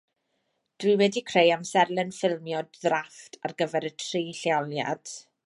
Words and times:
Dwi 0.83 0.93
wedi 1.01 1.21
creu 1.31 1.51
amserlen 1.57 2.15
ffilmio 2.21 2.63
ddrafft 2.79 3.39
ar 3.49 3.55
gyfer 3.63 3.89
y 3.93 3.93
tri 4.07 4.25
lleoliad 4.41 5.15